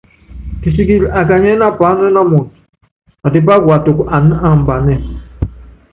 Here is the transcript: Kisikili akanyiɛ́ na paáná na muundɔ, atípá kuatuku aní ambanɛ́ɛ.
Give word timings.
Kisikili 0.61 1.07
akanyiɛ́ 1.19 1.59
na 1.61 1.67
paáná 1.77 2.05
na 2.15 2.21
muundɔ, 2.29 2.55
atípá 3.25 3.53
kuatuku 3.63 4.03
aní 4.15 4.33
ambanɛ́ɛ. 4.47 4.95